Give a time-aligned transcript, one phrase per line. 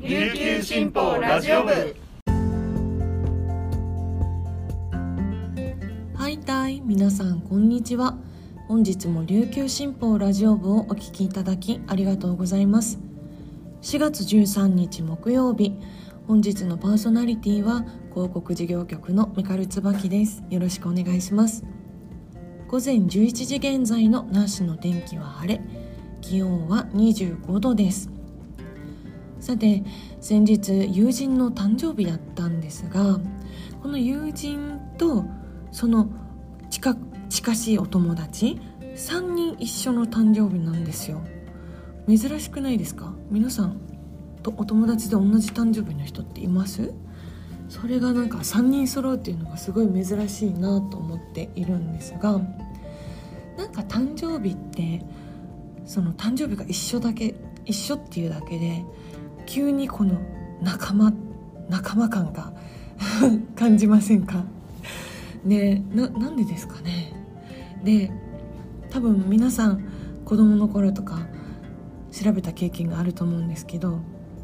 [0.00, 1.72] 琉球新報ラジオ部。
[6.14, 8.16] はいたい皆さんこんにちは。
[8.68, 13.00] 本日も琉球新報ラジオ部をお聞きいただきありがとうございます。
[13.82, 15.74] 4月13日木曜日。
[16.28, 17.84] 本日のパーソナリティは
[18.14, 20.44] 広告事業局のメカル椿です。
[20.48, 21.64] よろしくお願いします。
[22.68, 25.60] 午前11時現在の那覇市の天気は晴れ。
[26.20, 28.17] 気温は25度です。
[29.40, 29.82] さて
[30.20, 33.18] 先日友人の誕生日だったんですが
[33.82, 35.24] この友人と
[35.70, 36.08] その
[36.70, 36.96] 近
[37.28, 41.22] 近しいお友達3人一緒の誕生日なんですよ。
[42.08, 43.14] 珍しくないですか？
[43.30, 43.80] 皆さん
[44.42, 46.92] とお友達で同じ誕生日の人っています？
[47.68, 52.40] それがなんか3人揃うっていうのがすごい珍しいなと思っているんですが
[53.58, 55.02] なんか誕生日って
[55.84, 57.34] その誕生日が一緒だけ
[57.66, 58.84] 一緒っていうだけで
[59.48, 60.20] 急にこの
[60.62, 61.10] 仲間
[61.70, 62.52] 仲間感が
[63.56, 64.44] 感じませんか？
[65.44, 67.12] ねななんでですかね？
[67.82, 68.10] で
[68.90, 69.84] 多分皆さん
[70.26, 71.26] 子供の頃とか
[72.10, 74.00] 調べた経験があると思うんですけど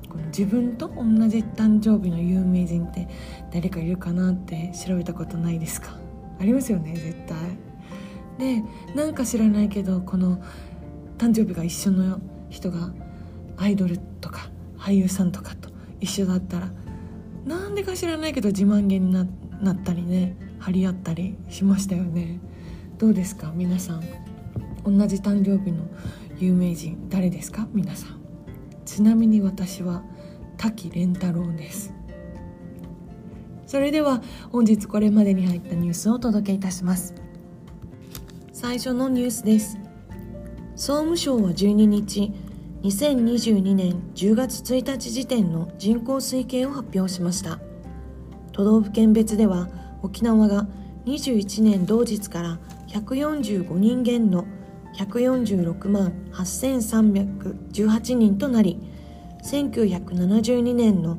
[0.09, 3.07] この自分と同じ誕生日の有名人って
[3.53, 5.99] 誰かいるかなって調べたことないですか？
[6.41, 7.37] ありますよね絶対。
[8.39, 8.65] で
[8.97, 10.39] なんか知らないけどこの
[11.19, 12.91] 誕生日が一緒の人が
[13.59, 14.49] アイドルとか
[14.85, 16.71] 俳優さんとかと一緒だったら
[17.47, 19.27] なんでか知らないけど自慢げにな
[19.63, 22.39] なったりね張り合ったりしましたよね。
[22.99, 23.51] どうですか？
[23.55, 24.03] 皆さん。
[24.85, 25.85] 同じ誕生日の
[26.39, 27.67] 有名人誰ですか？
[27.73, 28.21] 皆さん。
[28.85, 30.03] ちなみに私は
[30.59, 31.95] 滝蓮太郎です。
[33.67, 37.15] それでは本日これまでに入ったニュースをお届けいたします。
[38.53, 39.79] 最初のニュースです。
[40.77, 42.33] 総務省は12日
[42.85, 47.59] 2022年10月1日時点の人口推計を発表しました。
[48.53, 49.71] 都道府県別では
[50.03, 50.69] 沖縄が
[51.07, 52.59] 21年同日から
[52.89, 54.45] 145人減の
[54.99, 58.79] 146万8318人となり
[59.43, 61.17] 1972年の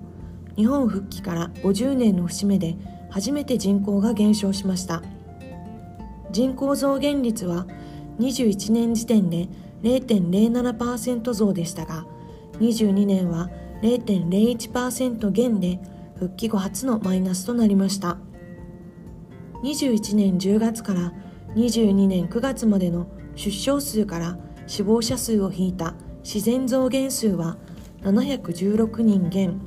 [0.56, 2.76] 日本復帰から50年の節目で
[3.09, 5.02] 初めて人口が減少しました。
[6.30, 7.66] 人口増減率は
[8.20, 9.50] 21年時点で
[9.85, 12.07] 0.07%増でしたが
[12.59, 13.50] 22年は
[13.84, 15.79] 0.01%減で
[16.18, 18.18] 復帰後初のマイナスとなりました。
[19.63, 21.13] 21年10月から
[21.56, 27.57] 22年9月までの出生数から死亡者数を引いた自然増減数は
[28.02, 29.59] 716人減。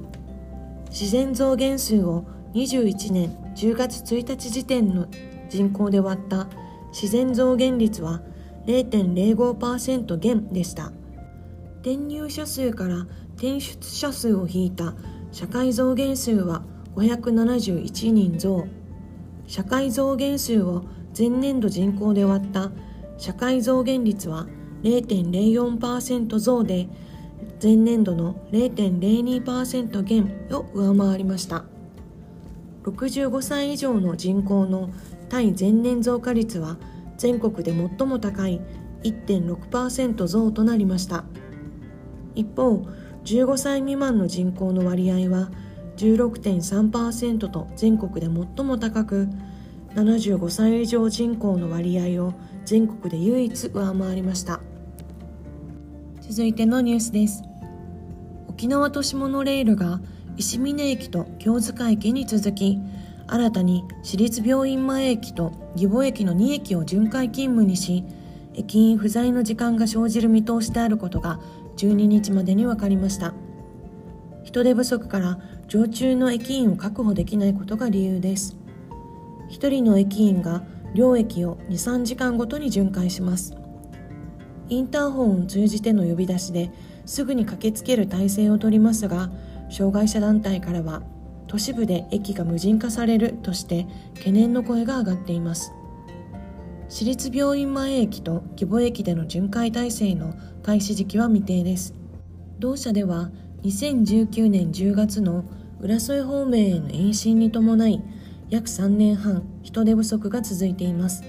[0.91, 2.25] 自然増減数を
[2.55, 5.07] 21年10月1日時点の
[5.51, 6.49] 人口で割った
[6.93, 8.23] 自然増減率は
[8.69, 10.93] 0.05%減でした。
[11.81, 13.07] 転入者数から
[13.37, 14.95] 転出者数を引いた
[15.33, 16.63] 社会増減数は
[16.95, 18.67] 571人増。
[19.47, 20.85] 社会増減数を
[21.17, 22.71] 前年度人口で割った
[23.17, 24.47] 社会増減率は
[24.83, 26.89] 0.04%増で
[27.63, 31.65] 前年度の0.02%減を上回りました。
[32.85, 34.91] 65歳以上の人口の
[35.31, 36.77] 対前年増加率は
[37.19, 38.61] 全国で最も高い
[39.03, 41.25] 1.6%増となりました。
[42.35, 42.87] 一方
[43.25, 45.51] 15歳未満の人口の割合は
[45.97, 49.29] 16.3%と全国で最も高く
[49.95, 52.35] 75歳以上人口の割合を
[52.65, 54.61] 全国で唯一上回りました。
[56.21, 57.43] 続いてのニュースです。
[58.47, 60.01] 沖縄都市モノレールが
[60.37, 62.79] 石峰駅と京塚駅に続き
[63.29, 68.05] 新たに私立病院前駅と義母駅の2駅を巡回勤務にし
[68.55, 71.39] 駅員不在の時間が生じる見通しであることが
[71.77, 73.35] 12日までに分かりました。
[74.43, 78.57] 人手不足から常駐の駅員を確保できないことが理由です。
[79.51, 80.65] 1人の駅員が
[80.95, 83.55] 両駅を23時間ごとに巡回します。
[84.71, 86.71] インターホンを通じての呼び出しで
[87.07, 89.31] すぐに駆けつける体制をとりますが
[89.71, 91.03] 障害者団体からは
[91.49, 95.73] 都市部で駅が無人化されるとして懸念の声が上がっています。
[96.89, 101.95] 私立病院前駅と義母駅での巡回体制の開始時期は未定です。
[102.59, 103.31] 同社では
[103.63, 105.45] 2019年10月の
[105.81, 108.03] 浦添方面への延伸に伴い
[108.51, 111.25] 約3年半人手不足が続いています。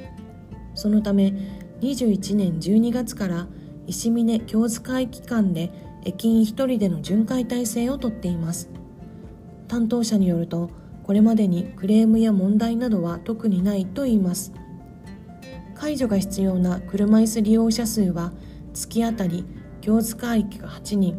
[0.76, 1.34] そのため
[1.82, 3.48] 21年12月から
[3.88, 5.72] 石峰京塚駅間で
[6.06, 8.70] 駅員1人での巡回体制をとっています。
[9.70, 10.70] 担当者によると
[11.04, 14.52] これまでにクレームや問題などは特にないといいます。
[15.76, 18.34] 解除が必要な車椅子利用者数は
[18.74, 19.46] 月当たり
[19.80, 21.18] 京塚駅が8人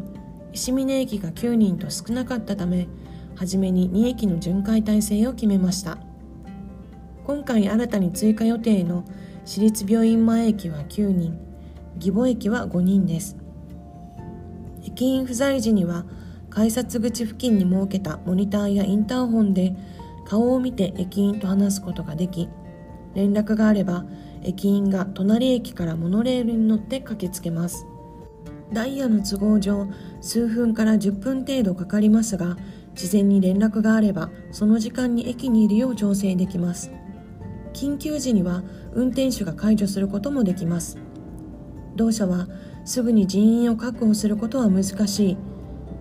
[0.53, 2.87] 石峰駅が9人と少なかったため
[3.35, 5.97] 初めに2駅の巡回体制を決めました。
[7.23, 9.03] 今回新たに追加予定の
[9.45, 11.39] 私立病院前駅は9人
[11.95, 13.37] 義母駅は5人です。
[14.83, 16.05] 駅員不在時には
[16.51, 19.73] 改札口付近に設けたモニターやインターホンで
[20.25, 22.49] 顔を見て駅員と話すことができ
[23.15, 24.05] 連絡があれば
[24.43, 27.85] 駅員が隣駅からモノレールに乗って駆けつけます。
[28.73, 29.87] ダイヤの都合上
[30.21, 32.55] 数分から10分程度かかりますが
[32.95, 36.91] 事前に連絡があればその時間に駅にいるよう調整できます。
[37.73, 38.63] 緊急時には
[38.93, 40.97] 運転手が解除することもできます。
[41.95, 42.47] 同社は
[42.85, 45.37] すぐに人員を確保することは難しい。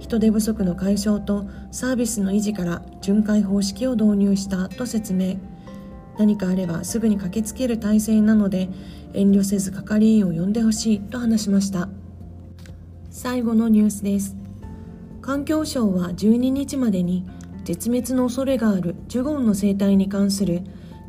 [0.00, 5.37] 人手不足の解消とサービスの維持から巡回方式を導入したと説明。
[6.19, 8.69] 何かあればすぐに駆けつける体制なので
[9.14, 11.88] 遠慮せず係員を呼んでほしいと話しました。
[13.11, 14.37] 最後のニュースです。
[15.20, 17.26] 環境省は12日までに
[17.64, 20.62] 絶滅の恐れがあるジュゴンの生態に関する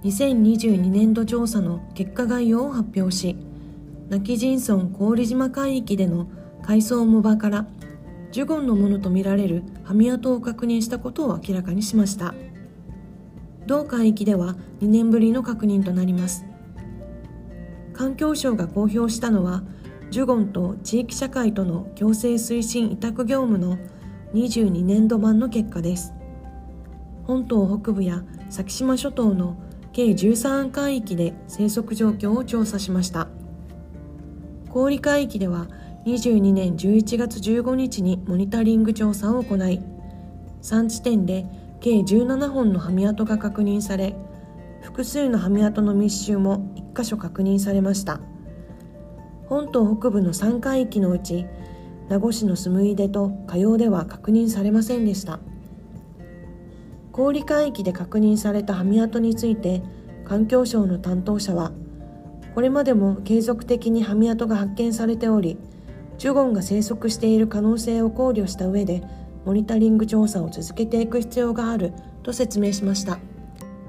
[0.03, 3.37] 2022年度調査の結果概要を発表し
[4.09, 6.27] 泣き人村郡島海域での
[6.61, 7.65] 海藻藻場から
[8.31, 12.33] ジュゴンのものとみられるハミ跡を確認したことを明らかにしました。
[13.67, 16.45] 同海域では2年ぶりの確認となります。
[17.93, 19.63] 環境省が公表したのは
[20.09, 23.77] ジュゴンと地域社会との共生推進委託業務の
[24.33, 26.13] 22年度版の結果です。
[27.23, 29.57] 本島北部や先島諸島の
[29.93, 33.27] 計13海域で生息状況を調査しました。
[34.69, 35.67] 氷海域では
[36.05, 39.79] 22年11月15日にモニタリング調査を行い
[40.63, 41.45] 3地点で
[41.79, 44.15] 計17本のハミ跡が確認され
[44.81, 48.19] 複数のハミ跡の密集も1箇所確認されました。
[49.45, 51.45] 本島北部の3海域のうち
[52.09, 55.39] 名護市のスムイデと火曜では確認されませんでした。
[57.11, 59.83] 氷海域で確認されたハミ跡について
[60.25, 61.71] 環境省の担当者は
[62.55, 65.57] これまでも継続的にハミ跡が発見されており
[66.21, 69.01] ジュゴンが生息している可能性を考慮した上で
[69.43, 73.17] モニタリング調査を続けていく必要があると説明しました。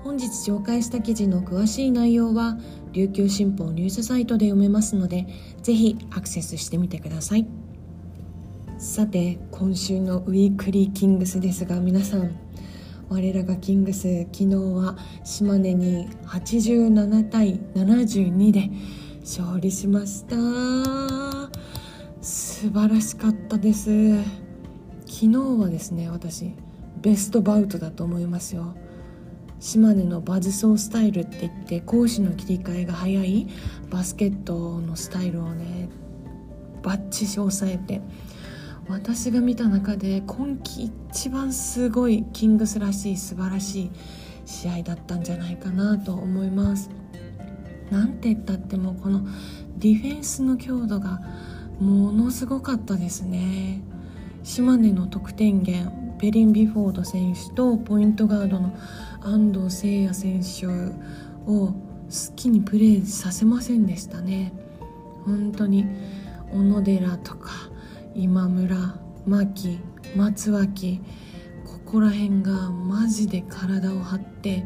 [0.03, 2.57] 本日紹介した記事の詳しい内容は
[2.93, 5.27] 琉球新報ニュースサイトで読めますので
[5.61, 7.47] ぜひアクセスしてみてください。
[8.79, 12.35] さて今週のウィークリーキングスですが皆さん
[13.11, 18.71] 我らがキングス昨日は島根に87対72で
[19.21, 21.62] 勝利しました。
[22.23, 24.23] 素晴らしかったです。
[25.07, 25.29] 昨日
[25.61, 26.55] はですね私
[27.01, 28.77] ベストバウトだと思いますよ。
[29.59, 33.49] 島根のバズソースタイルって言って攻守の切り替えが早い
[33.91, 35.89] バスケットのスタイルをね
[36.85, 38.01] バッチシ抑えて
[38.89, 43.91] 私が見た中で今季一番すごいキングスらしい素晴らしい
[44.45, 46.89] 試合だったんじゃないかなと思います。
[47.91, 49.27] なんて言ったってもこの
[49.77, 51.21] ディフェンスの強度が
[51.83, 53.83] ものすごかったですね
[54.45, 58.73] 島根の得点源ペリン・ビフォード選手とポイントガードの
[59.21, 60.67] 安藤誠也選手
[61.51, 61.75] を好
[62.37, 64.53] きにプレーさせませんでしたね
[65.25, 65.87] 本当に
[66.53, 67.51] 小野寺とか
[68.15, 68.77] 今村
[69.27, 69.81] 牧
[70.15, 71.01] 松脇
[71.65, 74.65] ここら辺がマジで体を張って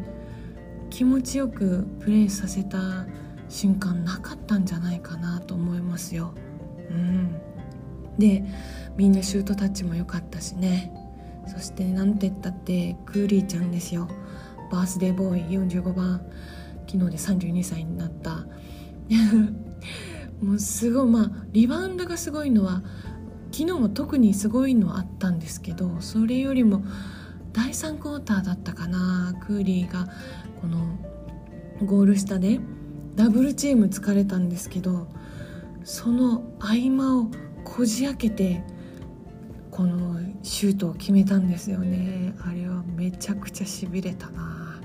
[0.91, 3.07] 気持ちよくプレーさせた
[3.49, 6.35] 瞬間なかったんじゃないかなと思いますよ。
[6.91, 7.41] うん、
[8.19, 8.45] で
[8.97, 10.93] みんなシュートタッチも良かったしね。
[11.47, 14.09] そしてなんて言ったってクーリーちゃんですよ。
[14.71, 16.21] バースデーボーイ45番。
[16.89, 18.47] 昨日で32歳になった。
[20.43, 22.83] もうすごいまあリバウンドがすごいのは
[23.53, 26.83] 昨日も特にすごいのはあったんですけどそれよりも
[27.53, 29.35] 第3クォーターだったかな。
[29.41, 30.09] クーリーが
[30.61, 30.99] この
[31.85, 32.61] ゴール下で
[33.15, 35.09] ダブルチーム疲れたんですけど
[35.87, 37.31] その合間を
[37.63, 38.61] こじ開けて
[39.71, 42.35] このシュートを決めたんですよね。
[42.41, 44.81] あれはめちゃくちゃしびれたな。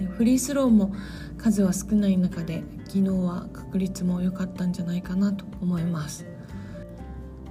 [0.00, 0.06] うん。
[0.08, 0.92] フリースローも
[1.38, 6.26] 数は少ない中で昨日は確率も良かったんじゃないかなと思います。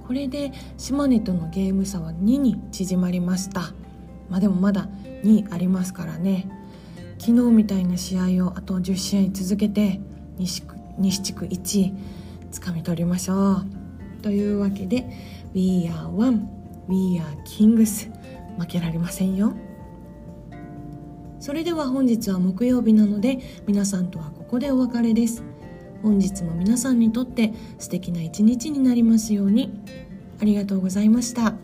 [0.06, 3.72] これで島根とのゲーム差は2に縮まりました。
[4.28, 4.86] まあでもまだ
[5.24, 6.46] 2ありますからね。
[7.18, 9.98] 昨日みたいな試合をあと10試合続けて
[10.36, 10.62] 西
[10.98, 11.94] 西地区1位
[12.50, 13.66] つかみ取りましょう。
[14.22, 15.08] というわけで
[15.54, 16.48] We are one
[16.88, 18.10] We are kings
[18.58, 19.54] 負けられませんよ。
[21.40, 25.42] それでは本日は木曜日なので皆さんとはここでお別れです。
[26.02, 29.70] 本日も皆さんにとって素敵な一日になりますように。
[30.40, 31.54] ありがとうございました。